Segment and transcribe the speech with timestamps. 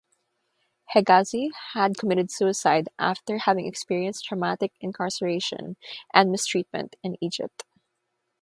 [0.95, 5.77] Hegazi had committed suicide after having experienced traumatic incarceration
[6.11, 7.63] and mistreatment in Egypt.